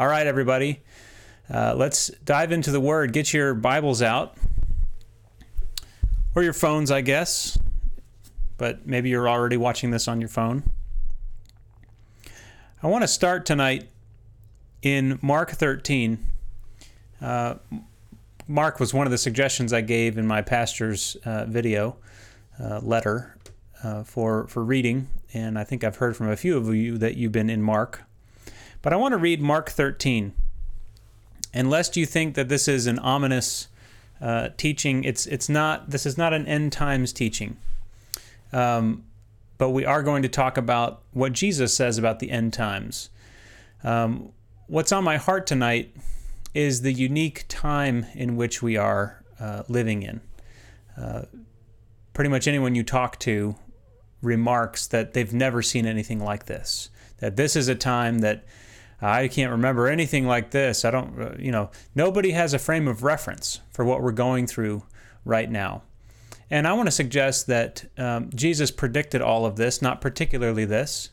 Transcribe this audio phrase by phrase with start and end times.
[0.00, 0.80] All right, everybody,
[1.52, 3.12] uh, let's dive into the Word.
[3.12, 4.34] Get your Bibles out,
[6.34, 7.58] or your phones, I guess,
[8.56, 10.62] but maybe you're already watching this on your phone.
[12.82, 13.90] I want to start tonight
[14.80, 16.18] in Mark 13.
[17.20, 17.56] Uh,
[18.48, 21.98] Mark was one of the suggestions I gave in my pastor's uh, video
[22.58, 23.36] uh, letter
[23.84, 27.18] uh, for for reading, and I think I've heard from a few of you that
[27.18, 28.04] you've been in Mark.
[28.82, 30.32] But I want to read Mark 13.
[31.52, 33.68] And lest you think that this is an ominous
[34.20, 35.90] uh, teaching, it's it's not.
[35.90, 37.56] This is not an end times teaching.
[38.52, 39.04] Um,
[39.58, 43.10] but we are going to talk about what Jesus says about the end times.
[43.82, 44.32] Um,
[44.68, 45.94] what's on my heart tonight
[46.54, 50.20] is the unique time in which we are uh, living in.
[50.96, 51.22] Uh,
[52.12, 53.54] pretty much anyone you talk to
[54.22, 56.90] remarks that they've never seen anything like this.
[57.18, 58.44] That this is a time that
[59.02, 60.84] I can't remember anything like this.
[60.84, 64.46] I don't, uh, you know, nobody has a frame of reference for what we're going
[64.46, 64.82] through
[65.24, 65.82] right now.
[66.50, 71.10] And I want to suggest that um, Jesus predicted all of this, not particularly this,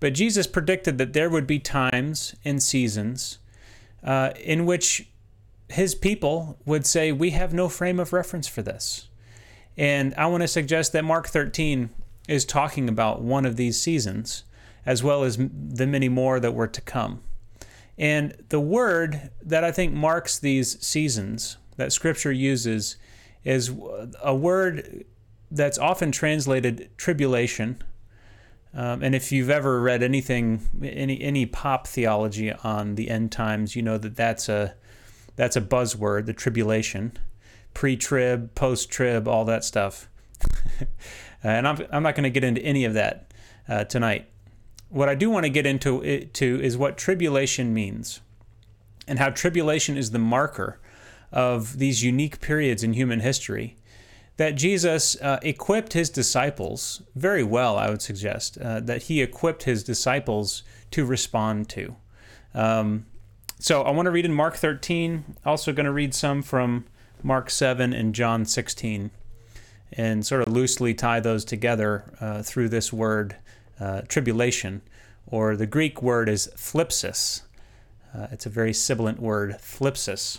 [0.00, 3.38] but Jesus predicted that there would be times and seasons
[4.02, 5.08] uh, in which
[5.68, 9.08] his people would say, We have no frame of reference for this.
[9.76, 11.90] And I want to suggest that Mark 13
[12.28, 14.44] is talking about one of these seasons,
[14.84, 17.20] as well as the many more that were to come.
[18.02, 22.96] And the word that I think marks these seasons that Scripture uses
[23.44, 23.70] is
[24.20, 25.04] a word
[25.52, 27.80] that's often translated tribulation.
[28.74, 33.76] Um, and if you've ever read anything, any any pop theology on the end times,
[33.76, 34.74] you know that that's a
[35.36, 37.16] that's a buzzword, the tribulation,
[37.72, 40.08] pre-trib, post-trib, all that stuff.
[41.44, 43.32] and I'm I'm not going to get into any of that
[43.68, 44.26] uh, tonight.
[44.92, 48.20] What I do want to get into it to is what tribulation means,
[49.08, 50.78] and how tribulation is the marker
[51.32, 53.76] of these unique periods in human history
[54.36, 59.62] that Jesus uh, equipped his disciples very well, I would suggest, uh, that he equipped
[59.62, 61.96] his disciples to respond to.
[62.54, 63.06] Um,
[63.58, 66.84] so I want to read in Mark 13, also going to read some from
[67.22, 69.10] Mark 7 and John 16,
[69.92, 73.36] and sort of loosely tie those together uh, through this word,
[73.78, 74.82] uh, tribulation,
[75.26, 77.42] or the Greek word is thlipsis.
[78.14, 80.38] Uh, it's a very sibilant word, thlipsis.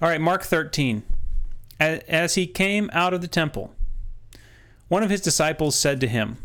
[0.00, 1.02] All right, Mark 13.
[1.78, 3.74] As he came out of the temple,
[4.88, 6.38] one of his disciples said to him,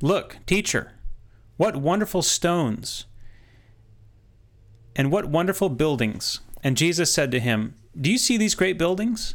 [0.00, 0.92] Look, teacher,
[1.56, 3.06] what wonderful stones
[4.96, 6.40] and what wonderful buildings.
[6.62, 9.34] And Jesus said to him, Do you see these great buildings?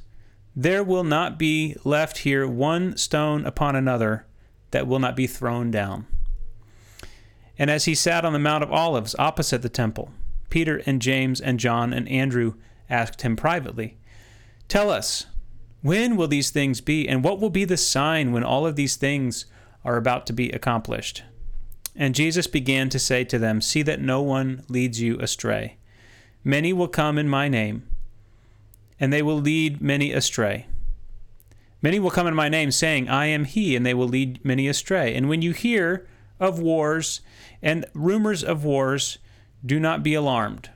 [0.55, 4.25] There will not be left here one stone upon another
[4.71, 6.07] that will not be thrown down.
[7.57, 10.11] And as he sat on the Mount of Olives opposite the temple,
[10.49, 12.55] Peter and James and John and Andrew
[12.89, 13.97] asked him privately,
[14.67, 15.27] Tell us,
[15.81, 18.95] when will these things be, and what will be the sign when all of these
[18.95, 19.45] things
[19.83, 21.23] are about to be accomplished?
[21.95, 25.77] And Jesus began to say to them, See that no one leads you astray.
[26.43, 27.87] Many will come in my name,
[28.99, 30.67] and they will lead many astray.
[31.81, 34.67] Many will come in my name, saying, I am he, and they will lead many
[34.67, 35.15] astray.
[35.15, 36.07] And when you hear
[36.39, 37.21] of wars
[37.61, 39.17] and rumors of wars,
[39.65, 40.69] do not be alarmed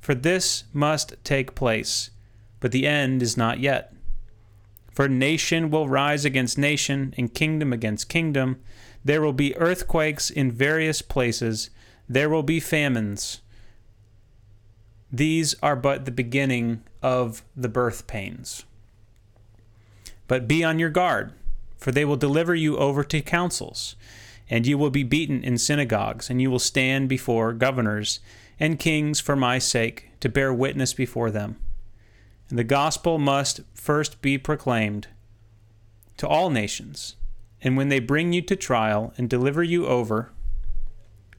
[0.00, 2.10] for this must take place,
[2.58, 3.94] but the end is not yet.
[4.92, 8.60] For nation will rise against nation, and kingdom against kingdom.
[9.04, 11.70] There will be earthquakes in various places.
[12.08, 13.40] There will be famines.
[15.12, 18.64] These are but the beginning of the birth pains.
[20.26, 21.32] But be on your guard,
[21.76, 23.96] for they will deliver you over to councils,
[24.50, 28.18] and you will be beaten in synagogues, and you will stand before governors
[28.58, 31.56] and kings for my sake to bear witness before them.
[32.50, 35.06] And the gospel must first be proclaimed
[36.16, 37.14] to all nations.
[37.62, 40.32] And when they bring you to trial and deliver you over,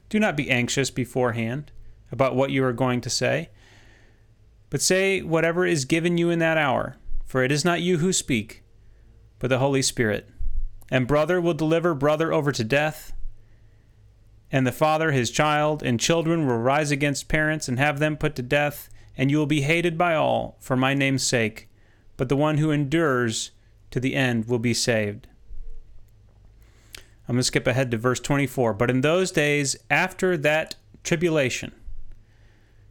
[0.08, 1.70] do not be anxious beforehand
[2.10, 3.50] about what you are going to say,
[4.70, 8.12] but say whatever is given you in that hour, for it is not you who
[8.12, 8.62] speak,
[9.38, 10.28] but the Holy Spirit.
[10.92, 13.12] And brother will deliver brother over to death
[14.52, 18.36] and the father his child, and children will rise against parents and have them put
[18.36, 21.70] to death, and you will be hated by all for my name's sake,
[22.18, 23.52] but the one who endures
[23.90, 25.26] to the end will be saved.
[27.26, 28.74] I'm going to skip ahead to verse 24.
[28.74, 31.72] But in those days after that tribulation,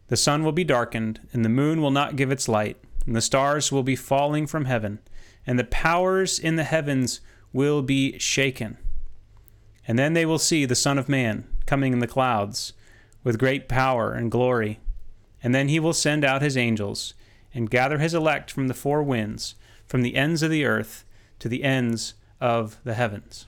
[0.08, 3.22] the sun will be darkened, and the moon will not give its light, and the
[3.22, 4.98] stars will be falling from heaven,
[5.46, 7.22] and the powers in the heavens
[7.54, 8.78] will be shaken.
[9.88, 12.74] And then they will see the Son of Man coming in the clouds
[13.24, 14.80] with great power and glory.
[15.44, 17.14] And then he will send out his angels
[17.54, 19.56] and gather his elect from the four winds,
[19.86, 21.04] from the ends of the earth
[21.40, 23.48] to the ends of the heavens.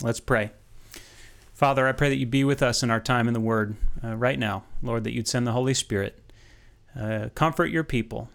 [0.00, 0.50] Let's pray.
[1.52, 4.16] Father, I pray that you be with us in our time in the Word uh,
[4.16, 4.64] right now.
[4.82, 6.20] Lord, that you'd send the Holy Spirit.
[6.98, 8.28] Uh, comfort your people,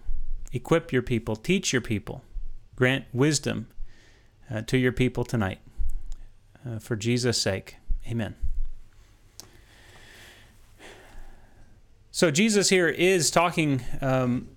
[0.51, 2.24] equip your people, teach your people,
[2.75, 3.68] grant wisdom
[4.51, 5.59] uh, to your people tonight.
[6.67, 8.35] Uh, for Jesus' sake, amen.
[12.11, 13.81] So Jesus here is talking.
[14.01, 14.49] Um,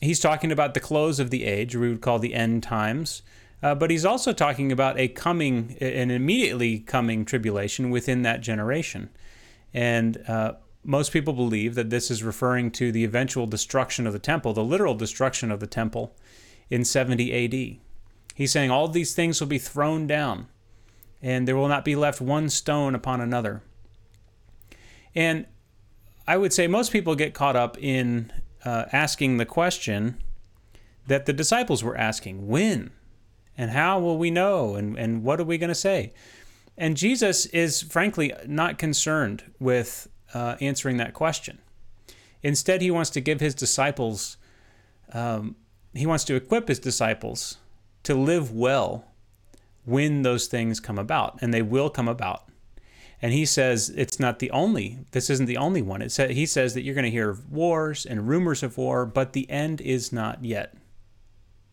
[0.00, 3.22] he's talking about the close of the age, we would call the end times.
[3.62, 9.08] Uh, but he's also talking about a coming, an immediately coming tribulation within that generation.
[9.72, 10.54] And uh,
[10.84, 14.62] most people believe that this is referring to the eventual destruction of the temple, the
[14.62, 16.14] literal destruction of the temple
[16.70, 17.85] in 70 AD.
[18.36, 20.48] He's saying all these things will be thrown down,
[21.22, 23.62] and there will not be left one stone upon another.
[25.14, 25.46] And
[26.28, 28.30] I would say most people get caught up in
[28.62, 30.18] uh, asking the question
[31.06, 32.90] that the disciples were asking when
[33.56, 36.12] and how will we know and, and what are we going to say?
[36.76, 41.58] And Jesus is frankly not concerned with uh, answering that question.
[42.42, 44.36] Instead, he wants to give his disciples,
[45.14, 45.56] um,
[45.94, 47.56] he wants to equip his disciples
[48.06, 49.04] to live well
[49.84, 52.48] when those things come about, and they will come about.
[53.22, 56.02] And he says it's not the only, this isn't the only one.
[56.02, 59.06] It sa- he says that you're going to hear of wars and rumors of war,
[59.06, 60.74] but the end is not yet.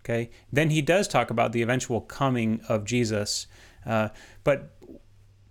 [0.01, 0.29] Okay.
[0.51, 3.47] Then he does talk about the eventual coming of Jesus.
[3.85, 4.09] Uh,
[4.43, 4.77] but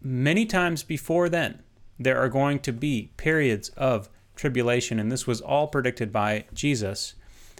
[0.00, 1.62] many times before then,
[1.98, 7.14] there are going to be periods of tribulation, and this was all predicted by Jesus.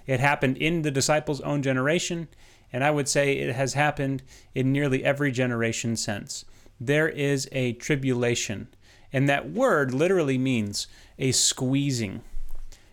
[0.07, 2.29] It happened in the disciples' own generation,
[2.73, 4.23] and I would say it has happened
[4.55, 6.45] in nearly every generation since
[6.81, 8.69] there is a tribulation.
[9.13, 10.87] And that word literally means
[11.19, 12.23] a squeezing,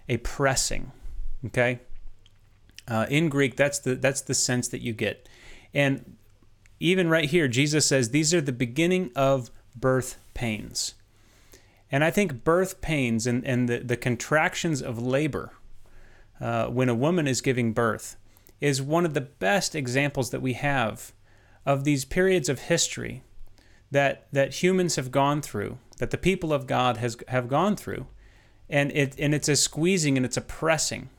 [0.08, 0.92] a pressing.
[1.46, 1.80] Okay?
[2.88, 5.30] Uh, in Greek, that's the that's the sense that you get.
[5.74, 6.18] And
[6.80, 10.96] even right here, Jesus says these are the beginning of birth pains.
[11.92, 15.52] And I think birth pains and, and the, the contractions of labor
[16.40, 18.16] uh, when a woman is giving birth
[18.62, 21.14] is one of the best examples that we have
[21.66, 23.24] of these periods of history
[23.92, 28.06] that that humans have gone through, that the people of God has have gone through,
[28.70, 31.10] and it and it's a squeezing and it's a pressing,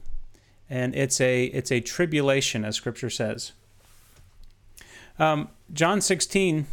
[0.69, 3.53] and it's a it's a tribulation, as Scripture says.
[5.19, 6.67] Um, John 16,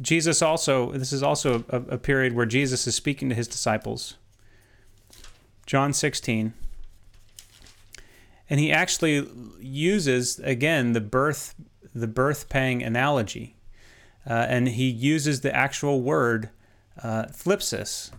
[0.00, 4.14] Jesus also this is also a, a period where Jesus is speaking to his disciples.
[5.66, 6.54] John 16.
[8.50, 9.28] And he actually
[9.60, 11.54] uses again the birth
[11.94, 13.56] the birth pang analogy
[14.28, 16.50] uh, and he uses the actual word
[17.02, 17.26] uh,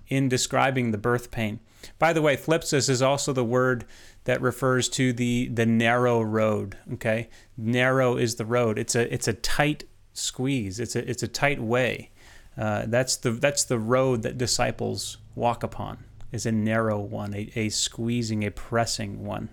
[0.08, 1.60] in describing the birth pain.
[2.00, 3.86] By the way, thlipsis is also the word
[4.24, 6.78] that refers to the the narrow road.
[6.94, 8.78] Okay, narrow is the road.
[8.78, 9.84] It's a it's a tight
[10.14, 10.80] squeeze.
[10.80, 12.12] It's a it's a tight way.
[12.58, 16.06] Uh, that's the that's the road that disciples walk upon.
[16.32, 19.50] Is a narrow one, a, a squeezing, a pressing one.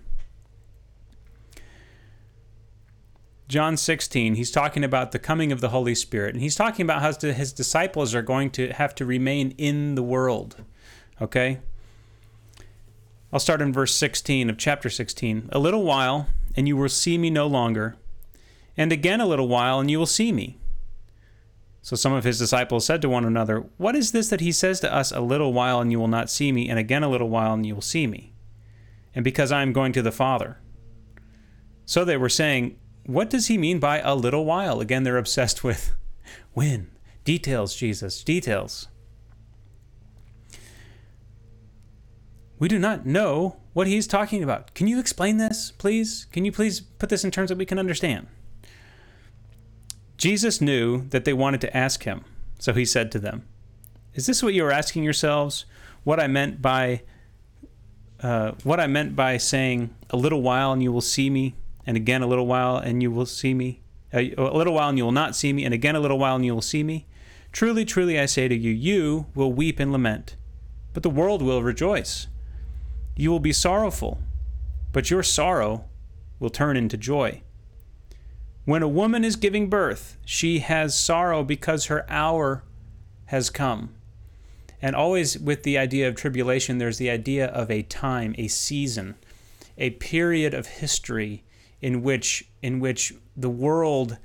[3.47, 6.35] John 16, he's talking about the coming of the Holy Spirit.
[6.35, 10.03] And he's talking about how his disciples are going to have to remain in the
[10.03, 10.63] world.
[11.21, 11.59] Okay?
[13.31, 15.49] I'll start in verse 16 of chapter 16.
[15.53, 17.95] A little while, and you will see me no longer.
[18.75, 20.57] And again a little while, and you will see me.
[21.81, 24.81] So some of his disciples said to one another, What is this that he says
[24.81, 27.29] to us, A little while, and you will not see me, and again a little
[27.29, 28.33] while, and you will see me?
[29.15, 30.57] And because I am going to the Father.
[31.85, 32.77] So they were saying,
[33.07, 34.79] what does he mean by a little while?
[34.79, 35.95] Again, they're obsessed with
[36.53, 36.91] when.
[37.23, 38.87] Details, Jesus, details.
[42.59, 44.73] We do not know what he's talking about.
[44.73, 46.25] Can you explain this, please?
[46.31, 48.27] Can you please put this in terms that we can understand?
[50.17, 52.25] Jesus knew that they wanted to ask him,
[52.59, 53.45] so he said to them,
[54.15, 55.65] Is this what you are asking yourselves?
[56.03, 57.03] What I meant by
[58.21, 61.53] uh, what I meant by saying, A little while and you will see me,
[61.87, 63.81] and again a little while, and you will see me.
[64.13, 66.35] Uh, a, little while, and you will not see me, and again a little while,
[66.35, 67.07] and you will see me.
[67.53, 70.35] Truly, truly, I say to you, you will weep and lament,
[70.93, 72.27] but the world will rejoice.
[73.15, 74.19] You will be sorrowful,
[74.91, 75.85] but your sorrow
[76.39, 77.41] will turn into joy.
[78.65, 82.63] When a woman is giving birth, she has sorrow because her hour
[83.27, 83.95] has come.
[84.81, 89.15] And always with the idea of tribulation, there's the idea of a time, a season,
[89.77, 91.43] a period of history
[91.81, 94.17] in which in which the world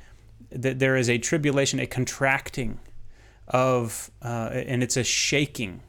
[0.50, 2.78] that there is a tribulation, a contracting
[3.48, 5.82] of, uh, and it's a shaking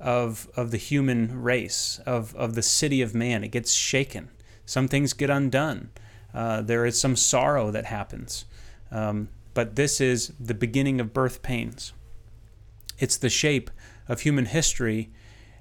[0.00, 3.44] of of the human race, of of the city of man.
[3.44, 4.30] It gets shaken.
[4.66, 5.90] Some things get undone.
[6.32, 8.44] Uh, there is some sorrow that happens.
[8.90, 11.92] Um, but this is the beginning of birth pains.
[12.98, 13.70] It's the shape
[14.08, 15.10] of human history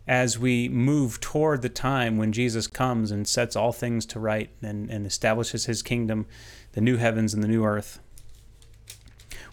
[0.08, 4.50] as we move toward the time when Jesus comes and sets all things to right
[4.62, 6.26] and, and establishes his kingdom,
[6.74, 8.00] the new heavens and the new earth.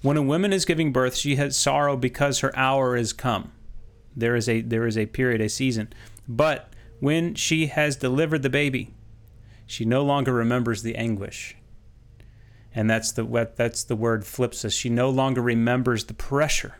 [0.02, 3.52] When a woman is giving birth, she has sorrow because her hour is come.
[4.16, 5.92] There is a there is a period, a season.
[6.26, 8.94] But when she has delivered the baby,
[9.66, 11.56] she no longer remembers the anguish.
[12.74, 14.72] And that's the that's the word thlipsis.
[14.72, 16.74] She no longer remembers the pressure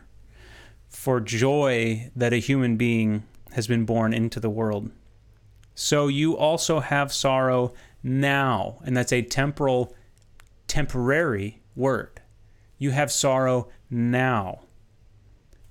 [0.89, 3.23] for joy that a human being
[3.53, 4.91] has been born into the world.
[5.75, 9.95] So you also have sorrow now, and that's a temporal,
[10.67, 12.21] temporary word.
[12.77, 14.61] You have sorrow now.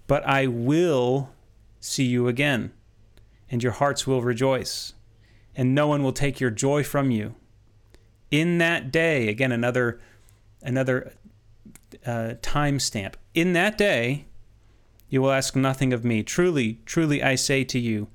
[0.06, 1.30] But I will
[1.80, 2.72] see you again,
[3.50, 4.94] and your hearts will rejoice,
[5.54, 7.34] and no one will take your joy from you.
[8.30, 10.00] In that day, again, another
[10.62, 11.12] another
[12.06, 13.16] uh, time stamp.
[13.34, 14.26] In that day,
[15.10, 16.22] you will ask nothing of me.
[16.22, 18.08] Truly, truly, I say to you,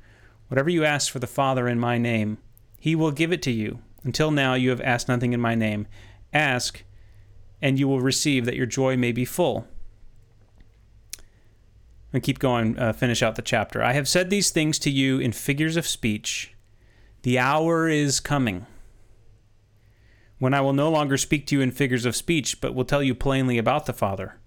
[0.47, 2.39] whatever you ask for the Father in my name,
[2.79, 3.79] he will give it to you.
[4.03, 5.87] Until now, you have asked nothing in my name.
[6.33, 6.83] Ask,
[7.61, 9.67] and you will receive, that your joy may be full.
[12.13, 13.83] And keep going, uh, finish out the chapter.
[13.83, 16.53] I have said these things to you in figures of speech.
[17.23, 18.67] The hour is coming
[20.37, 23.01] when I will no longer speak to you in figures of speech, but will tell
[23.01, 24.37] you plainly about the Father.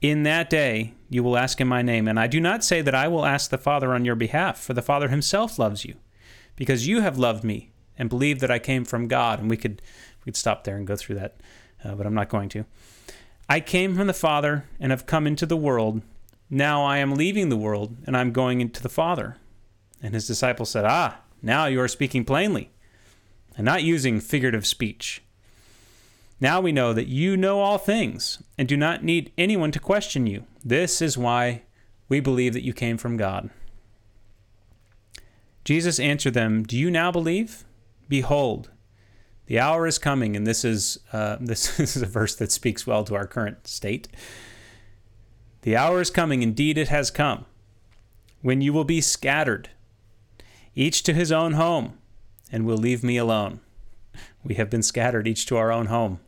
[0.00, 2.94] In that day you will ask in my name, and I do not say that
[2.94, 5.94] I will ask the Father on your behalf, for the Father himself loves you,
[6.56, 9.38] because you have loved me and believed that I came from God.
[9.38, 9.80] And we could
[10.18, 11.36] we could stop there and go through that,
[11.84, 12.64] uh, but I'm not going to.
[13.48, 16.02] I came from the Father and have come into the world.
[16.50, 19.36] Now I am leaving the world and I'm going into the Father.
[20.02, 22.72] And his disciples said, Ah, now you are speaking plainly
[23.56, 25.22] and not using figurative speech.
[26.40, 30.26] Now we know that you know all things and do not need anyone to question
[30.26, 30.44] you.
[30.64, 31.62] This is why
[32.08, 33.50] we believe that you came from God.
[35.64, 37.64] Jesus answered them, Do you now believe?
[38.08, 38.70] Behold,
[39.46, 43.04] the hour is coming, and this is uh, this, is a verse that speaks well
[43.04, 44.08] to our current state.
[45.62, 47.46] The hour is coming, indeed it has come,
[48.42, 49.70] when you will be scattered,
[50.74, 51.98] each to his own home,
[52.52, 53.60] and will leave me alone.
[54.42, 56.20] We have been scattered each to our own home,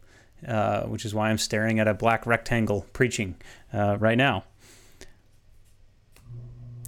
[0.46, 3.36] uh, which is why I'm staring at a black rectangle preaching
[3.72, 4.44] uh, right now.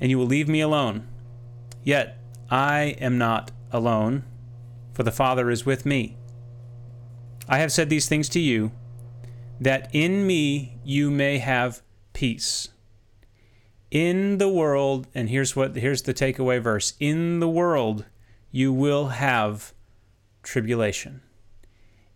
[0.01, 1.09] And you will leave me alone.
[1.83, 2.19] Yet
[2.51, 4.25] I am not alone,
[4.93, 6.17] for the Father is with me.
[7.49, 8.73] I have said these things to you,
[9.61, 12.69] that in me you may have peace.
[13.91, 16.93] In the world, and here's what here's the takeaway verse.
[17.01, 18.05] In the world
[18.51, 19.73] you will have
[20.49, 21.21] tribulation.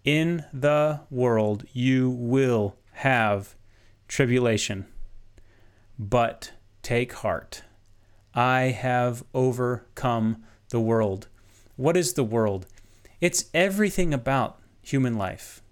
[0.05, 3.55] In the world you will have
[4.09, 4.87] tribulation.
[5.99, 7.63] But take heart.
[8.35, 11.29] I have overcome the world.
[11.77, 12.65] What is the world?
[13.21, 15.63] It's everything about human life,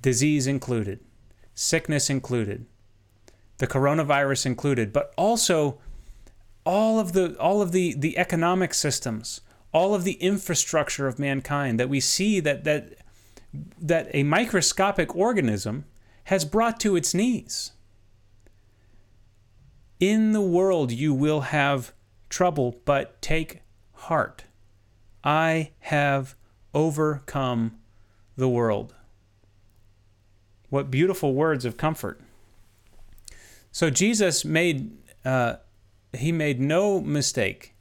[0.00, 1.00] disease included,
[1.54, 2.64] sickness included,
[3.58, 5.78] the coronavirus included, but also
[6.64, 11.80] all of the all of the the economic systems, all of the infrastructure of mankind
[11.80, 12.94] that we see that that
[13.80, 15.84] that a microscopic organism
[16.24, 17.72] has brought to its knees.
[20.00, 21.92] In the world you will have
[22.28, 23.60] trouble, but take
[23.92, 24.44] heart.
[25.22, 26.34] I have
[26.74, 27.78] overcome
[28.36, 28.94] the world.
[30.70, 32.20] What beautiful words of comfort.
[33.70, 34.90] So Jesus made
[35.24, 35.56] uh,
[36.16, 37.71] he made no mistake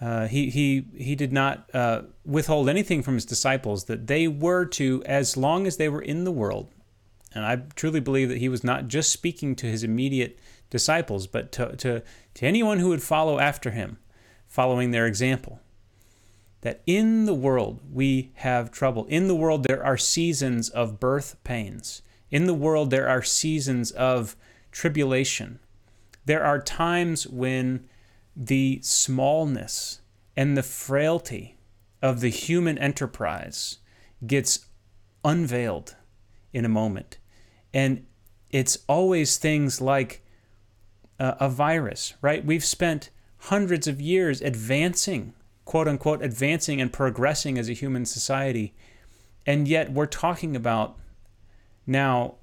[0.00, 4.64] uh, he, he, he did not uh, withhold anything from his disciples that they were
[4.66, 6.68] to, as long as they were in the world,
[7.34, 10.38] and I truly believe that he was not just speaking to his immediate
[10.70, 12.02] disciples, but to, to,
[12.34, 13.98] to anyone who would follow after him,
[14.46, 15.60] following their example.
[16.62, 19.04] That in the world we have trouble.
[19.06, 22.02] In the world there are seasons of birth pains.
[22.30, 24.34] In the world there are seasons of
[24.72, 25.60] tribulation.
[26.24, 27.86] There are times when
[28.36, 30.02] the smallness
[30.36, 31.56] and the frailty
[32.02, 33.78] of the human enterprise
[34.26, 34.66] gets
[35.24, 35.96] unveiled
[36.52, 37.18] in a moment.
[37.72, 38.06] And
[38.50, 40.22] it's always things like
[41.18, 42.44] uh, a virus, right?
[42.44, 45.32] We've spent hundreds of years advancing,
[45.64, 48.74] quote unquote, advancing and progressing as a human society.
[49.46, 50.98] And yet we're talking about
[51.86, 52.36] now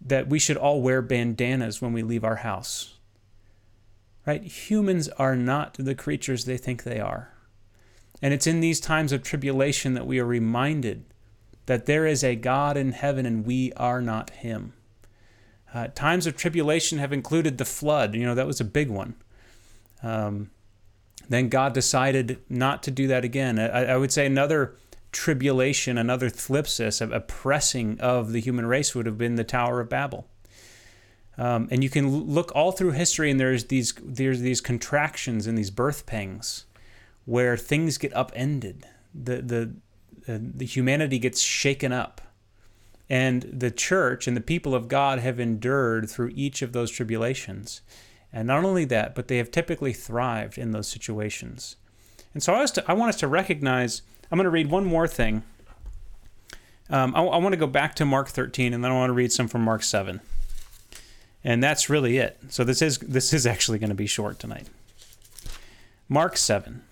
[0.00, 2.97] that we should all wear bandanas when we leave our house.
[4.28, 4.44] Right?
[4.44, 7.32] Humans are not the creatures they think they are.
[8.20, 11.06] And it's in these times of tribulation that we are reminded
[11.64, 14.74] that there is a God in heaven and we are not him.
[15.72, 18.14] Uh, times of tribulation have included the flood.
[18.14, 19.14] You know, that was a big one.
[20.02, 20.50] Um,
[21.30, 23.58] then God decided not to do that again.
[23.58, 24.76] I, I would say another
[25.10, 29.80] tribulation, another thlipsis, a, a pressing of the human race would have been the Tower
[29.80, 30.28] of Babel.
[31.38, 35.56] Um, and you can look all through history, and there's these there's these contractions and
[35.56, 36.64] these birth pangs,
[37.26, 38.84] where things get upended.
[39.14, 39.74] The the
[40.32, 42.20] uh, the humanity gets shaken up,
[43.08, 47.82] and the church and the people of God have endured through each of those tribulations.
[48.32, 51.76] And not only that, but they have typically thrived in those situations.
[52.34, 55.08] And so I, to, I want us to recognize I'm going to read one more
[55.08, 55.44] thing.
[56.90, 59.14] Um, I, I want to go back to Mark 13, and then I want to
[59.14, 60.20] read some from Mark 7.
[61.44, 62.38] And that's really it.
[62.48, 64.66] So this is this is actually going to be short tonight.
[66.08, 66.82] Mark 7.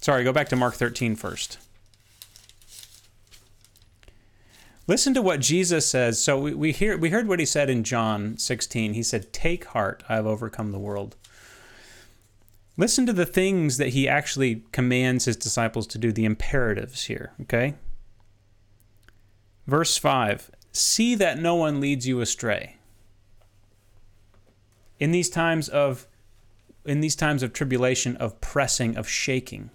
[0.00, 1.58] Sorry, go back to Mark 13 first.
[4.88, 6.22] Listen to what Jesus says.
[6.22, 8.94] So we, we hear we heard what he said in John 16.
[8.94, 11.16] He said, "Take heart, I have overcome the world."
[12.76, 17.32] Listen to the things that he actually commands his disciples to do, the imperatives here,
[17.40, 17.74] okay?
[19.66, 22.76] Verse 5 See that no one leads you astray.
[25.00, 26.06] In these times of
[26.84, 29.70] in these times of tribulation, of pressing, of shaking,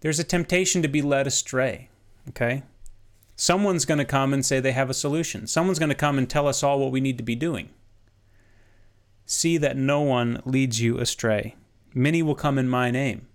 [0.00, 1.90] there's a temptation to be led astray.
[2.30, 2.62] Okay?
[3.36, 5.46] Someone's going to come and say they have a solution.
[5.46, 7.68] Someone's going to come and tell us all what we need to be doing.
[9.26, 11.56] See that no one leads you astray.
[11.92, 13.28] Many will come in my name.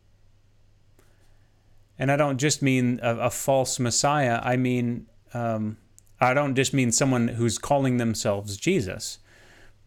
[2.00, 4.42] And I don't just mean a, a false Messiah.
[4.44, 5.78] I mean, um,
[6.22, 9.18] I don't just mean someone who's calling themselves Jesus,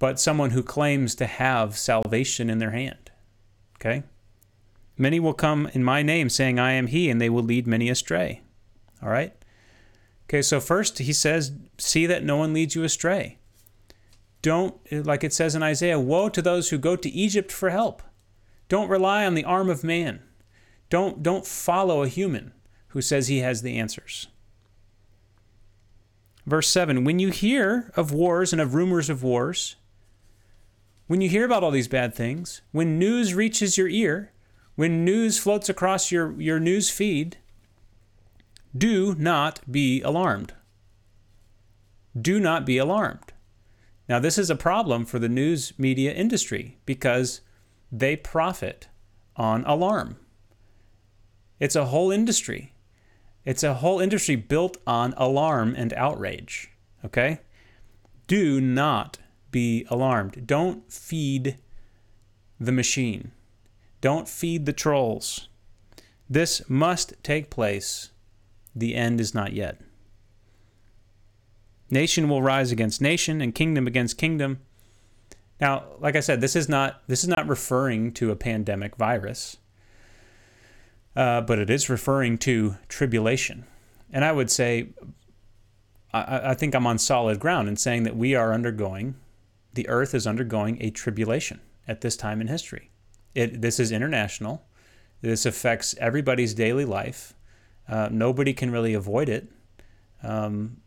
[0.01, 3.13] but someone who claims to have salvation in their hand.
[3.77, 4.03] Okay?
[4.99, 7.89] Many will come in my name saying, I am he, and they will lead many
[7.89, 8.43] astray.
[9.01, 9.33] All right?
[10.29, 13.39] Okay, so first he says, See that no one leads you astray.
[14.43, 18.03] Don't, like it says in Isaiah, woe to those who go to Egypt for help.
[18.69, 20.21] Don't rely on the arm of man.
[20.91, 22.53] Don't, don't follow a human
[22.89, 24.29] who says he has the answers.
[26.47, 29.77] Verse 7 When you hear of wars and of rumors of wars,
[31.07, 34.33] when you hear about all these bad things, when news reaches your ear,
[34.75, 37.37] when news floats across your, your news feed,
[38.77, 40.55] do not be alarmed.
[42.21, 43.33] Do not be alarmed.
[44.09, 47.41] Now, this is a problem for the news media industry because
[47.91, 48.89] they profit
[49.37, 50.19] on alarm.
[51.61, 52.74] It's a whole industry.
[53.45, 56.71] It's a whole industry built on alarm and outrage.
[57.05, 57.41] Okay?
[58.27, 59.19] Do not
[59.51, 60.47] be alarmed.
[60.47, 61.59] Don't feed
[62.59, 63.33] the machine.
[64.01, 65.49] Don't feed the trolls.
[66.29, 68.11] This must take place.
[68.75, 69.81] The end is not yet.
[71.91, 74.61] Nation will rise against nation and kingdom against kingdom.
[75.61, 79.59] Now, like I said, this is not this is not referring to a pandemic virus,
[81.17, 83.65] uh, but it is referring to tribulation.
[84.13, 84.89] And I would say,
[86.13, 89.17] I, I think I'm on solid ground in saying that we are undergoing,
[89.73, 92.91] the Earth is undergoing a tribulation at this time in history.
[93.35, 94.65] It this is international.
[95.21, 97.35] This affects everybody's daily life.
[97.89, 99.51] Uh, nobody can really avoid it.
[100.23, 100.79] Um,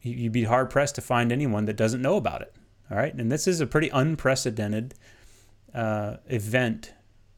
[0.00, 2.54] you'd be hard pressed to find anyone that doesn't know about it.
[2.90, 4.94] All right, and this is a pretty unprecedented
[5.74, 6.92] uh, event,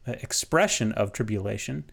[0.07, 1.85] uh, expression of tribulation.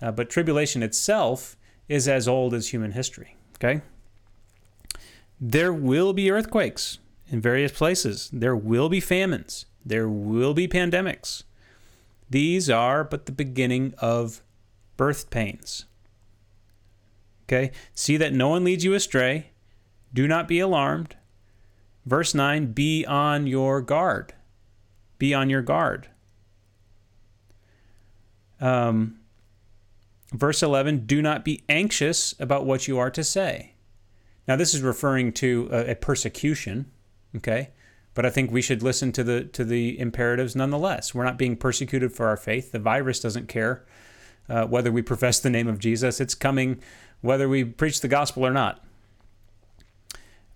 [0.00, 1.56] Uh, but tribulation itself
[1.88, 3.36] is as old as human history.
[3.56, 3.80] Okay?
[5.40, 11.42] There will be earthquakes in various places, there will be famines, there will be pandemics.
[12.30, 14.42] These are but the beginning of
[14.96, 15.84] birth pains.
[17.44, 17.70] Okay?
[17.94, 19.50] See that no one leads you astray.
[20.12, 21.16] Do not be alarmed.
[22.04, 24.34] Verse 9 Be on your guard.
[25.18, 26.08] Be on your guard.
[28.60, 29.20] Um,
[30.32, 33.74] verse 11 Do not be anxious about what you are to say.
[34.46, 36.90] Now, this is referring to a, persecution,
[37.36, 37.70] okay?
[38.14, 41.14] But I think we should listen to the to the imperatives nonetheless.
[41.14, 42.72] We're not being persecuted for our faith.
[42.72, 43.84] The virus doesn't care
[44.48, 46.20] uh, whether we profess the name of Jesus.
[46.20, 46.80] It's coming
[47.20, 48.84] whether we preach the gospel or not.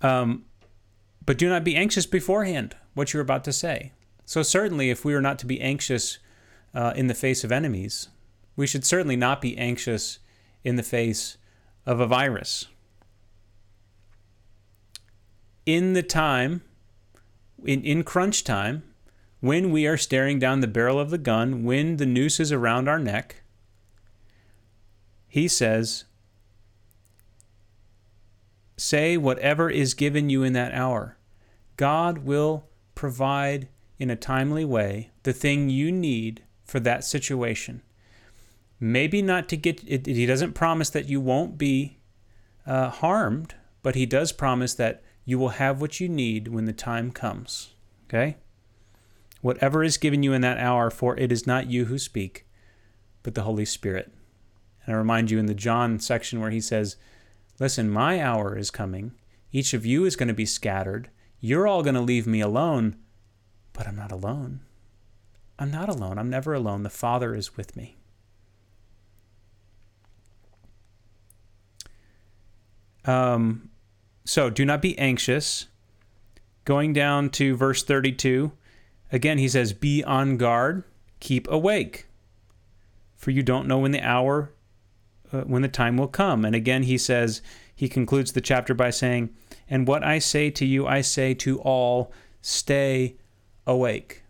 [0.02, 0.44] Um,
[1.26, 3.92] but do not be anxious beforehand what you're about to say.
[4.24, 6.18] So, certainly, if we are not to be anxious
[6.74, 8.08] uh, in the face of enemies,
[8.56, 10.18] we should certainly not be anxious
[10.64, 11.36] in the face
[11.86, 12.66] of a virus.
[15.66, 16.62] in the time,
[17.64, 18.82] in, in crunch time,
[19.40, 22.88] when we are staring down the barrel of the gun, when the noose is around
[22.88, 23.42] our neck,
[25.28, 26.04] he says,
[28.76, 31.18] Say whatever is given you in that hour.
[31.76, 37.82] God will provide in a timely way the thing you need for that situation.
[38.80, 41.98] Maybe not to get, it, he doesn't promise that you won't be
[42.66, 46.72] uh, harmed, but he does promise that you will have what you need when the
[46.72, 47.74] time comes.
[48.08, 48.38] Okay?
[49.42, 52.46] Whatever is given you in that hour, for it is not you who speak,
[53.22, 54.10] but the Holy Spirit.
[54.84, 56.96] And I remind you in the John section where he says,
[57.58, 59.12] Listen, my hour is coming.
[59.52, 61.10] Each of you is going to be scattered.
[61.38, 62.96] You're all going to leave me alone,
[63.74, 64.60] but I'm not alone.
[65.58, 66.18] I'm not alone.
[66.18, 66.82] I'm never alone.
[66.82, 67.99] The Father is with me.
[73.10, 73.70] Um,
[74.24, 75.66] so do not be anxious.
[76.64, 78.52] Going down to verse 32,
[79.10, 80.84] again, he says, Be on guard,
[81.18, 82.06] keep awake,
[83.16, 84.52] for you don't know when the hour
[85.32, 86.44] uh, when the time will come.
[86.44, 87.42] And again, he says,
[87.74, 89.30] he concludes the chapter by saying,
[89.68, 93.16] And what I say to you, I say to all, stay
[93.66, 94.22] awake.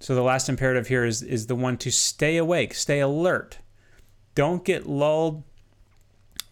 [0.00, 3.58] So the last imperative here is, is the one to stay awake, stay alert.
[4.34, 5.44] Don't get lulled,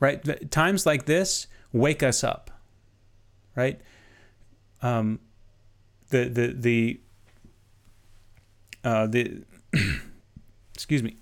[0.02, 0.50] right?
[0.50, 2.50] Times like this wake us up,
[3.54, 3.80] right?
[4.82, 5.20] Um,
[6.10, 7.00] the, the, the,
[8.82, 9.44] uh, the,
[10.74, 11.16] excuse me,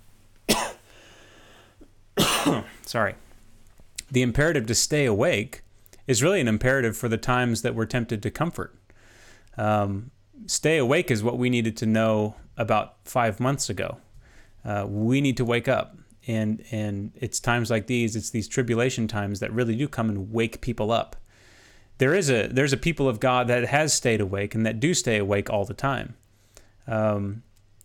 [2.87, 3.16] sorry,
[4.11, 5.61] the imperative to stay awake
[6.07, 8.75] is really an imperative for the times that we're tempted to comfort.
[9.59, 10.11] Um,
[10.47, 13.99] stay awake is what we needed to know about five months ago.
[14.64, 15.99] Uh, we need to wake up,
[16.31, 20.33] and and it's times like these, it's these tribulation times that really do come and
[20.33, 21.16] wake people up.
[21.99, 24.95] There is a there's a people of God that has stayed awake and that do
[24.95, 26.14] stay awake all the time.
[26.87, 27.43] Um,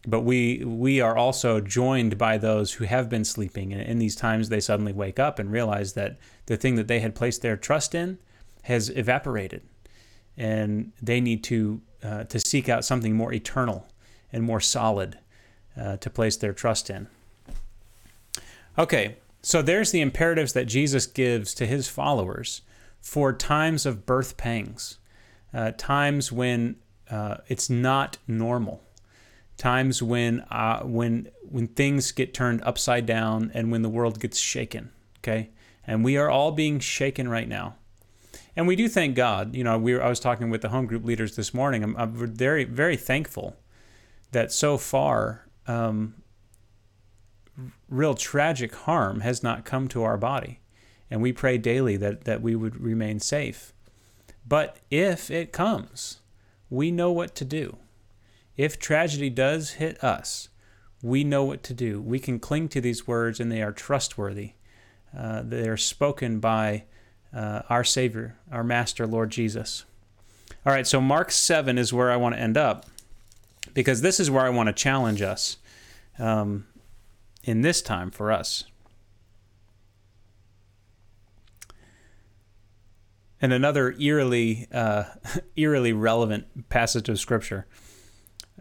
[0.07, 4.15] but we we are also joined by those who have been sleeping and in these
[4.15, 7.57] times they suddenly wake up and realize that the thing that they had placed their
[7.57, 8.19] trust in
[8.63, 9.63] has evaporated
[10.37, 13.87] and they need to uh, to seek out something more eternal
[14.31, 15.17] and more solid
[15.75, 17.07] uh, to place their trust in
[18.77, 22.61] okay so there's the imperatives that jesus gives to his followers
[22.99, 24.97] for times of birth pangs
[25.53, 26.75] uh, times when
[27.09, 28.81] uh, it's not normal
[29.57, 34.39] times when uh, when when things get turned upside down and when the world gets
[34.39, 34.91] shaken.
[35.19, 35.49] Okay,
[35.85, 37.75] and we are all being shaken right now.
[38.57, 39.53] And we do thank God.
[39.53, 41.83] You know, we were, I was talking with the home group leaders this morning.
[41.83, 43.55] I'm, I'm very very thankful
[44.31, 46.15] that so far um,
[47.89, 50.59] real tragic harm has not come to our body,
[51.09, 53.73] and we pray daily that that we would remain safe.
[54.47, 56.19] But if it comes,
[56.69, 57.77] we know what to do
[58.57, 60.49] if tragedy does hit us,
[61.01, 62.01] we know what to do.
[62.01, 64.53] We can cling to these words, and they are trustworthy.
[65.15, 66.85] Uh, they are spoken by
[67.33, 69.85] uh, our Savior, our Master, Lord Jesus.
[70.65, 72.85] All right, so Mark 7 is where I want to end up
[73.73, 75.57] because this is where I want to challenge us
[76.17, 76.65] um,
[77.45, 78.65] in this time for us.
[83.39, 85.05] And another eerily, uh,
[85.55, 87.67] eerily relevant passage of Scripture.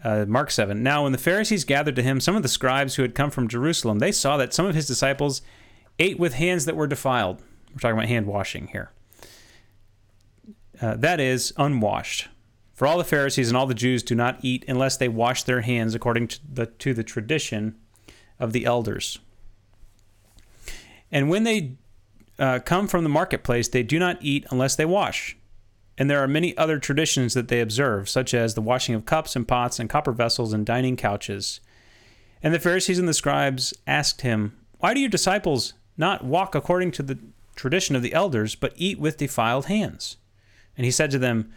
[0.03, 0.83] Uh, Mark 7.
[0.83, 3.49] Now, when the Pharisees gathered to him some of the scribes who had come from
[3.49, 5.41] Jerusalem, they saw that some of his disciples
[5.99, 7.41] ate with hands that were defiled.
[7.71, 8.91] We're talking about hand washing here.
[10.83, 12.29] Uh, that is, unwashed.
[12.75, 15.63] For all the Pharisees and all the Jews do not eat unless they wash their
[15.63, 17.77] hands according to the, to the tradition
[18.45, 19.19] of the elders.
[21.11, 21.73] And when they
[22.39, 25.37] uh, come from the marketplace, they do not eat unless they wash.
[25.97, 29.37] And there are many other traditions that they observe, such as the washing of cups
[29.37, 31.61] and pots and copper vessels and dining couches.
[32.43, 36.91] And the Pharisees and the scribes asked him, Why do your disciples not walk according
[36.93, 37.19] to the
[37.55, 40.17] tradition of the elders, but eat with defiled hands?
[40.77, 41.53] And he said to them,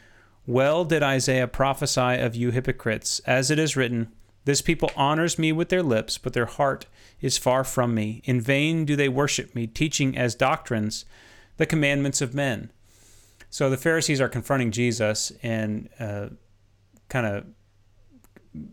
[0.45, 4.12] Well did Isaiah prophesy of you hypocrites, as it is written,
[4.47, 6.86] This people honors me with their lips, but their heart
[7.19, 8.21] is far from me.
[8.23, 11.03] In vain do they worship me, teaching as doctrines
[11.57, 12.71] the commandments of men.
[13.49, 16.29] So the Pharisees are confronting Jesus and uh,
[17.10, 18.63] kind of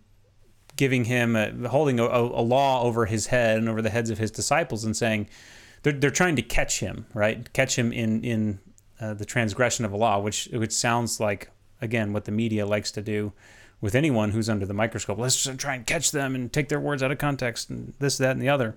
[0.76, 4.18] giving him, a, holding a, a, law over his head and over the heads of
[4.18, 5.28] his disciples and saying,
[5.82, 7.52] they're, they're trying to catch him, right?
[7.52, 8.60] Catch him in, in
[9.00, 12.92] uh, the transgression of a law, which, which sounds like, again, what the media likes
[12.92, 13.32] to do
[13.84, 15.18] with anyone who's under the microscope.
[15.18, 18.16] Let's just try and catch them and take their words out of context and this,
[18.16, 18.76] that, and the other.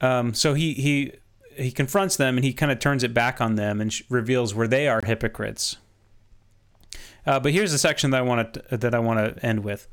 [0.00, 1.12] Um, so he, he
[1.56, 4.66] he confronts them and he kind of turns it back on them and reveals where
[4.66, 5.76] they are hypocrites.
[7.24, 9.86] Uh, but here's the section that I want to that I want to end with.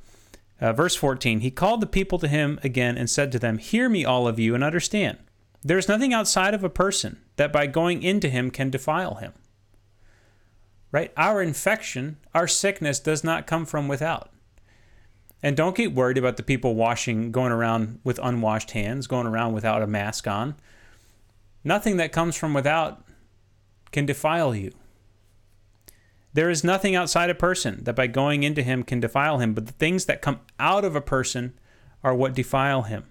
[0.60, 1.42] Uh, verse 14.
[1.42, 4.40] He called the people to him again and said to them, "Hear me, all of
[4.40, 5.20] you, and understand.
[5.62, 9.34] There is nothing outside of a person that by going into him can defile him.
[10.94, 11.12] Right?
[11.18, 14.32] Our infection, our sickness, does not come from without."
[15.42, 19.52] And don't get worried about the people washing, going around with unwashed hands, going around
[19.52, 20.56] without a mask on.
[21.66, 23.04] Nothing that comes from without
[23.92, 24.72] can defile you.
[26.34, 29.66] There is nothing outside a person that by going into him can defile him, but
[29.66, 31.54] the things that come out of a person
[32.04, 33.06] are what defile him.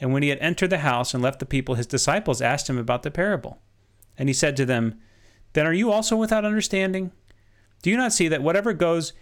[0.00, 2.78] And when he had entered the house and left the people, his disciples asked him
[2.78, 3.60] about the parable.
[4.16, 4.98] And he said to them,
[5.52, 7.12] Then are you also without understanding?
[7.82, 9.12] Do you not see that whatever goes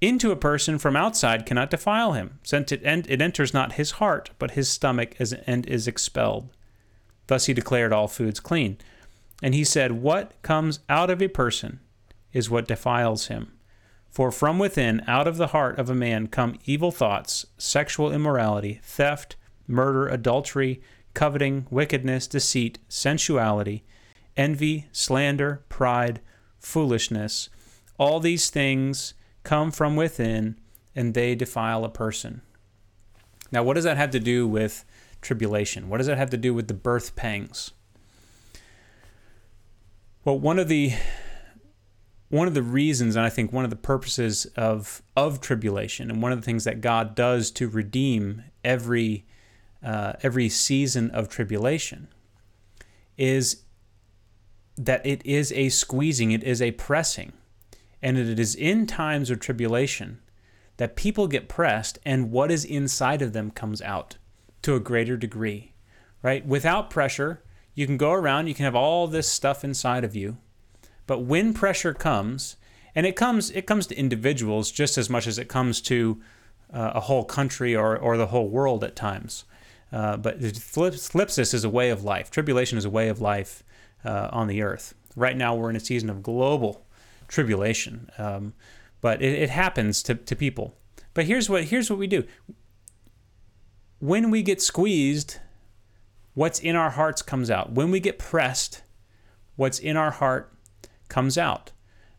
[0.00, 3.92] into a person from outside cannot defile him, since it, en- it enters not his
[3.92, 6.50] heart, but his stomach, is, and is expelled?
[7.26, 8.78] Thus he declared all foods clean.
[9.42, 11.80] And he said, What comes out of a person
[12.32, 13.52] is what defiles him.
[14.08, 18.80] For from within, out of the heart of a man, come evil thoughts, sexual immorality,
[18.82, 19.36] theft,
[19.66, 20.82] murder, adultery,
[21.14, 23.84] coveting, wickedness, deceit, sensuality,
[24.36, 26.20] envy, slander, pride,
[26.58, 27.48] foolishness.
[27.98, 30.56] All these things come from within,
[30.94, 32.42] and they defile a person.
[33.50, 34.84] Now, what does that have to do with
[35.20, 35.88] tribulation?
[35.88, 37.72] What does that have to do with the birth pangs?
[40.24, 40.94] Well, one of the
[42.28, 46.22] one of the reasons, and I think one of the purposes of of tribulation, and
[46.22, 49.26] one of the things that God does to redeem every
[49.84, 52.08] uh, every season of tribulation,
[53.18, 53.61] is
[54.76, 57.32] that it is a squeezing, it is a pressing,
[58.00, 60.20] and it is in times of tribulation
[60.78, 64.16] that people get pressed, and what is inside of them comes out
[64.62, 65.72] to a greater degree,
[66.22, 66.46] right?
[66.46, 67.42] Without pressure,
[67.74, 70.38] you can go around, you can have all this stuff inside of you.
[71.06, 72.56] But when pressure comes,
[72.94, 76.20] and it comes it comes to individuals just as much as it comes to
[76.72, 79.44] uh, a whole country or, or the whole world at times.
[79.92, 82.30] Uh, but thlipsis is a way of life.
[82.30, 83.62] Tribulation is a way of life
[84.04, 84.94] uh, on the earth.
[85.16, 86.86] Right now, we're in a season of global
[87.28, 88.54] tribulation, um,
[89.00, 90.74] but it, it happens to, to people.
[91.14, 92.24] But here's what here's what we do.
[93.98, 95.38] When we get squeezed,
[96.34, 97.72] what's in our hearts comes out.
[97.72, 98.82] When we get pressed,
[99.56, 100.52] what's in our heart
[101.08, 101.72] comes out.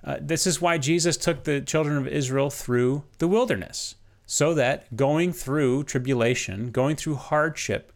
[0.04, 4.96] Uh, this is why Jesus took the children of Israel through the wilderness, so that
[4.96, 7.92] going through tribulation, going through hardship,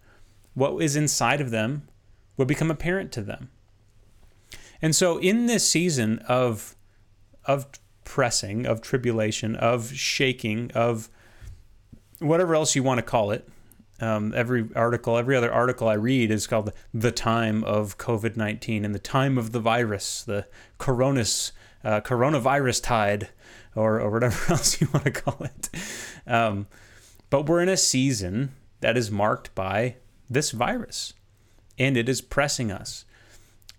[0.53, 1.87] what is inside of them
[2.37, 3.49] would become apparent to them.
[4.81, 6.75] And so, in this season of,
[7.45, 7.67] of
[8.03, 11.09] pressing, of tribulation, of shaking, of
[12.19, 13.47] whatever else you want to call it,
[13.99, 18.85] um, every article, every other article I read is called "The Time of COVID nineteen"
[18.85, 20.45] and the time of the virus, the
[20.77, 21.51] coronas,
[21.83, 23.29] uh, coronavirus tide,
[23.75, 25.69] or or whatever else you want to call it.
[26.27, 26.67] Um,
[27.29, 29.95] but we're in a season that is marked by
[30.29, 31.13] this virus,
[31.79, 33.05] and it is pressing us.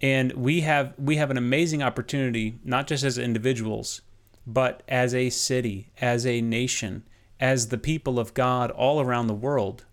[0.00, 4.00] And we have we have an amazing opportunity, not just as individuals,
[4.46, 7.02] but as a city, as a nation,
[7.40, 9.84] as the people of God all around the world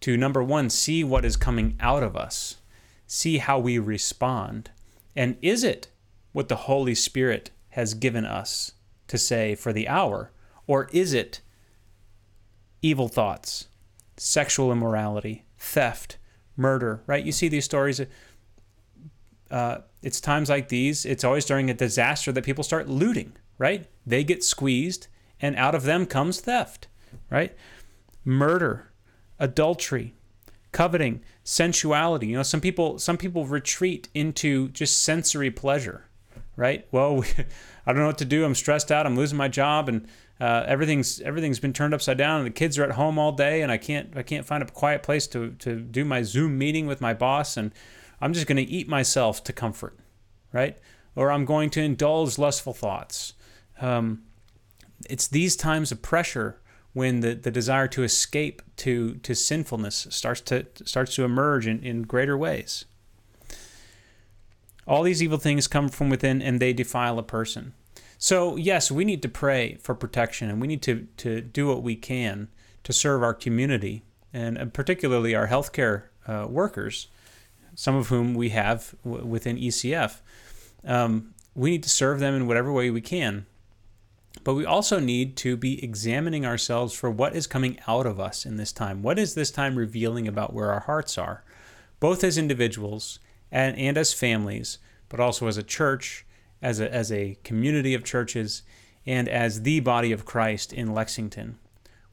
[0.00, 2.56] to number one, see what is coming out of us,
[3.06, 4.70] see how we respond.
[5.16, 5.88] And is it
[6.32, 8.72] what the Holy Spirit has given us
[9.08, 10.30] to say for the hour?
[10.66, 11.40] Or is it
[12.82, 13.66] evil thoughts,
[14.16, 16.18] sexual immorality, theft,
[16.56, 17.24] murder, right?
[17.24, 18.00] You see these stories.
[19.50, 23.86] Uh, it's times like these, it's always during a disaster that people start looting, right?
[24.06, 25.08] They get squeezed,
[25.40, 26.88] and out of them comes theft,
[27.30, 27.56] right?
[28.24, 28.90] Murder,
[29.38, 30.14] adultery,
[30.72, 32.28] coveting, sensuality.
[32.28, 36.04] You know, some people some people retreat into just sensory pleasure,
[36.56, 36.86] right?
[36.92, 37.24] Well,
[37.86, 38.44] I don't know what to do.
[38.44, 39.06] I'm stressed out.
[39.06, 40.06] I'm losing my job, and
[40.40, 42.40] uh, everything's everything's been turned upside down.
[42.40, 44.66] And the kids are at home all day, and I can't I can't find a
[44.66, 47.72] quiet place to to do my Zoom meeting with my boss, and
[48.20, 49.98] I'm just going to eat myself to comfort,
[50.52, 50.78] right?
[51.14, 53.34] Or I'm going to indulge lustful thoughts.
[53.80, 54.22] Um,
[55.08, 56.60] it's these times of pressure
[56.92, 61.80] when the, the desire to escape to, to sinfulness starts to starts to emerge in,
[61.82, 62.86] in greater ways.
[64.86, 67.74] All these evil things come from within and they defile a person.
[68.16, 71.82] So, yes, we need to pray for protection and we need to, to do what
[71.84, 72.48] we can
[72.82, 74.02] to serve our community
[74.32, 77.08] and particularly our healthcare uh, workers,
[77.78, 80.20] some of whom we have w- within ECF.
[80.84, 83.46] Um, we need to serve them in whatever way we can.
[84.42, 88.44] But we also need to be examining ourselves for what is coming out of us
[88.46, 89.02] in this time.
[89.02, 91.44] What is this time revealing about where our hearts are?
[92.00, 93.18] both as individuals
[93.50, 96.26] and, and as families, but also as a church,
[96.62, 98.62] as a, as a community of churches,
[99.06, 101.58] and as the body of Christ in Lexington.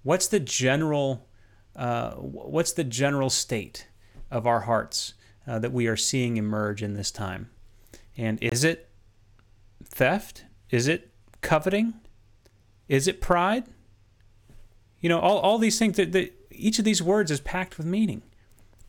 [0.04, 1.28] What's the general
[1.76, 3.88] uh, what's the general state
[4.32, 5.14] of our hearts
[5.48, 7.50] uh, that we are seeing emerge in this time?
[8.18, 8.90] And is it
[9.84, 10.46] theft?
[10.70, 11.94] Is it coveting?
[12.88, 13.66] Is it pride?
[15.00, 17.86] You know, all, all these things that, that each of these words is packed with
[17.86, 18.24] meaning.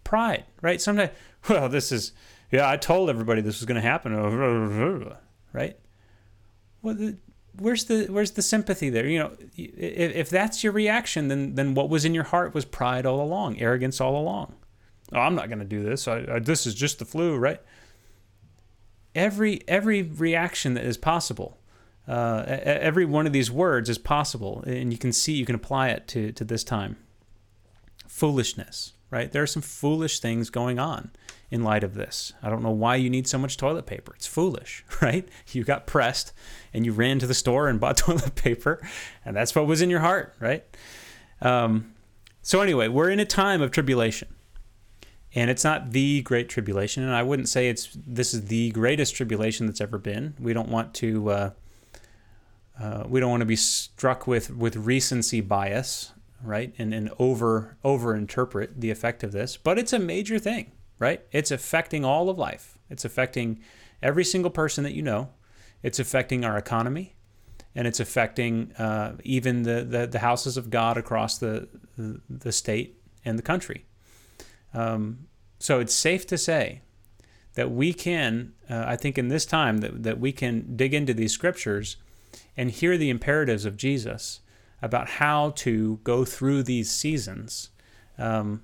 [0.04, 0.80] Pride, right?
[0.80, 1.10] Sometimes,
[1.48, 2.12] well, this is,
[2.50, 4.14] yeah, I told everybody this was going to happen,
[5.52, 5.76] right?
[6.82, 7.16] Well, the,
[7.58, 9.06] where's the where's the sympathy there?
[9.06, 12.64] You know, if, if that's your reaction, then then what was in your heart was
[12.64, 14.54] pride all along, arrogance all along.
[15.12, 16.08] Oh, I'm not going to do this.
[16.08, 17.60] I, I, this is just the flu, right?
[19.14, 21.58] Every every reaction that is possible,
[22.06, 25.88] uh, every one of these words is possible, and you can see you can apply
[25.88, 26.96] it to to this time.
[28.06, 29.30] Foolishness, right?
[29.30, 31.10] There are some foolish things going on
[31.50, 32.32] in light of this.
[32.42, 34.12] I don't know why you need so much toilet paper.
[34.16, 35.26] It's foolish, right?
[35.52, 36.32] You got pressed
[36.74, 38.86] and you ran to the store and bought toilet paper,
[39.24, 40.64] and that's what was in your heart, right?
[41.40, 41.94] Um,
[42.42, 44.28] so, anyway, we're in a time of tribulation.
[45.36, 49.14] And it's not the great tribulation, and I wouldn't say it's this is the greatest
[49.14, 50.34] tribulation that's ever been.
[50.40, 51.50] We don't want to uh,
[52.80, 56.74] uh, we don't want to be struck with with recency bias, right?
[56.78, 61.24] And and over over interpret the effect of this, but it's a major thing right?
[61.32, 62.78] It's affecting all of life.
[62.88, 63.60] It's affecting
[64.02, 65.30] every single person that you know.
[65.82, 67.14] It's affecting our economy,
[67.74, 73.00] and it's affecting uh, even the, the, the houses of God across the the state
[73.24, 73.85] and the country.
[74.76, 75.26] Um,
[75.58, 76.82] so it's safe to say
[77.54, 81.14] that we can, uh, I think, in this time that that we can dig into
[81.14, 81.96] these scriptures
[82.56, 84.40] and hear the imperatives of Jesus
[84.82, 87.70] about how to go through these seasons
[88.18, 88.62] um,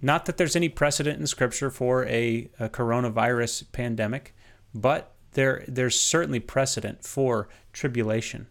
[0.00, 4.34] not that there's any precedent in Scripture for a, a coronavirus pandemic,
[4.74, 8.48] but there there's certainly precedent for tribulation.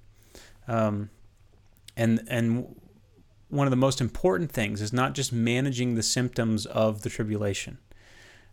[0.67, 1.09] Um,
[1.95, 2.75] and and
[3.53, 7.77] one of the most important things is not just managing the symptoms of the tribulation,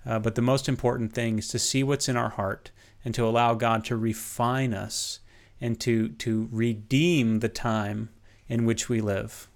[0.05, 2.71] uh, but the most important thing is to see what's in our heart
[3.05, 5.21] and to allow God to refine us
[5.61, 8.11] and to to redeem the time
[8.49, 9.49] in which we live.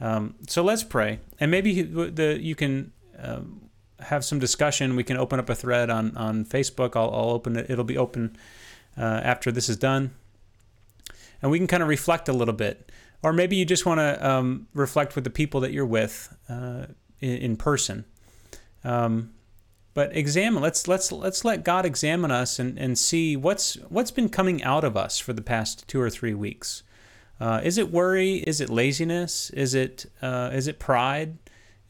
[0.00, 4.96] Um, so let's pray, and maybe the you can um, have some discussion.
[4.96, 6.94] We can open up a thread on on Facebook.
[6.94, 7.70] I'll, I'll open it.
[7.70, 8.36] It'll be open
[8.96, 10.12] uh, after this is done,
[11.42, 12.90] and we can kind of reflect a little bit.
[13.22, 16.86] Or maybe you just want to um, reflect with the people that you're with uh,
[17.20, 18.04] in, in, person.
[18.84, 19.32] Um,
[19.92, 20.62] but examine.
[20.62, 24.84] Let's let's let's let God examine us and, and see what's what's been coming out
[24.84, 26.84] of us for the past two or three weeks.
[27.40, 28.36] Uh, is it worry?
[28.36, 29.50] Is it laziness?
[29.50, 31.38] Is it uh, is it pride?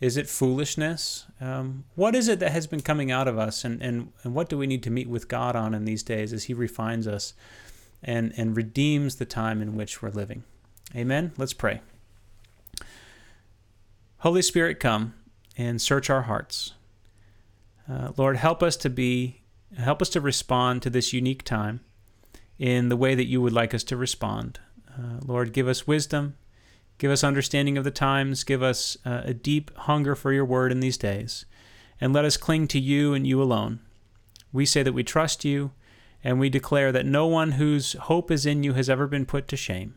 [0.01, 1.27] Is it foolishness?
[1.41, 4.49] Um, what is it that has been coming out of us, and, and, and what
[4.49, 7.35] do we need to meet with God on in these days as He refines us
[8.03, 10.45] and, and redeems the time in which we're living?
[10.95, 11.33] Amen.
[11.37, 11.81] Let's pray.
[14.19, 15.15] Holy Spirit, come
[15.57, 16.73] and search our hearts.
[17.89, 19.43] Uh, Lord, help us to be,
[19.77, 21.81] help us to respond to this unique time
[22.59, 24.61] in the way that you would like us to respond.
[24.89, 26.37] Uh, Lord, give us wisdom,
[26.99, 30.73] give us understanding of the times, give us uh, a deep hunger for your word
[30.73, 31.45] in these days,
[32.01, 33.81] and let us cling to you and you alone.
[34.53, 35.71] We say that we trust you,
[36.25, 39.47] and we declare that no one whose hope is in you has ever been put
[39.49, 39.95] to shame.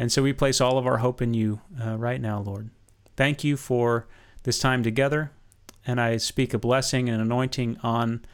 [0.00, 2.70] And so we place all of our hope in you uh, right now, Lord.
[3.18, 4.08] Thank you for
[4.44, 5.30] this time together,
[5.86, 8.24] and I speak a blessing and anointing on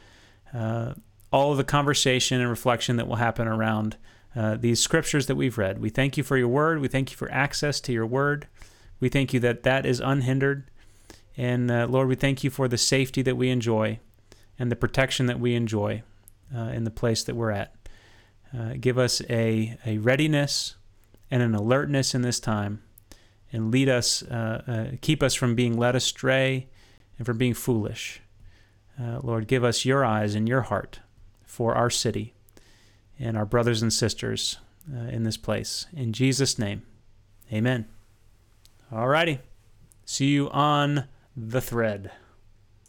[0.53, 0.93] uh,
[1.29, 3.97] all of the conversation and reflection that will happen around
[4.33, 5.81] uh, these scriptures that we've read.
[5.81, 6.79] We thank you for your word.
[6.79, 8.47] We thank you for access to your word.
[9.01, 10.71] We thank you that that is unhindered.
[11.35, 13.99] And uh, Lord, we thank you for the safety that we enjoy
[14.57, 16.03] and the protection that we enjoy
[16.55, 17.75] uh, in the place that we're at.
[18.57, 20.76] Uh, give us a, a readiness
[21.29, 22.81] and an alertness in this time
[23.51, 26.67] and lead us, uh, keep us from being led astray
[27.17, 28.21] and from being foolish.
[28.99, 30.99] Lord, give us your eyes and your heart
[31.45, 32.33] for our city
[33.19, 34.57] and our brothers and sisters
[34.93, 35.85] uh, in this place.
[35.95, 36.83] In Jesus' name,
[37.51, 37.87] amen.
[38.91, 39.39] All righty.
[40.05, 41.05] See you on
[41.35, 42.11] the thread.